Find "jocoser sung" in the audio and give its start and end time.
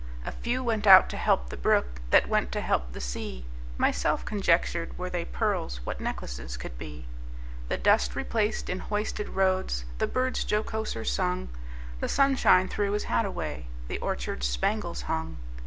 10.43-11.49